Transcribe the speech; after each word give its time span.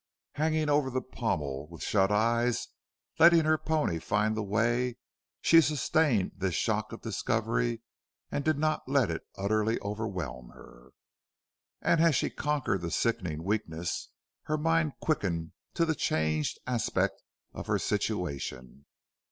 Hanging 0.31 0.67
over 0.67 0.89
the 0.89 1.03
pommel, 1.03 1.67
with 1.67 1.83
shut 1.83 2.11
eyes, 2.11 2.69
letting 3.19 3.41
her 3.45 3.59
pony 3.59 3.99
find 3.99 4.35
the 4.35 4.41
way, 4.41 4.97
she 5.41 5.61
sustained 5.61 6.31
this 6.37 6.55
shock 6.55 6.91
of 6.91 7.03
discovery 7.03 7.83
and 8.31 8.43
did 8.43 8.57
not 8.57 8.89
let 8.89 9.11
it 9.11 9.21
utterly 9.37 9.79
overwhelm 9.81 10.49
her. 10.55 10.89
And 11.83 12.01
as 12.01 12.15
she 12.15 12.31
conquered 12.31 12.81
the 12.81 12.89
sickening 12.89 13.43
weakness 13.43 14.09
her 14.45 14.57
mind 14.57 14.93
quickened 15.01 15.51
to 15.75 15.85
the 15.85 15.93
changed 15.93 16.57
aspect 16.65 17.21
of 17.53 17.67
her 17.67 17.77
situation. 17.77 18.87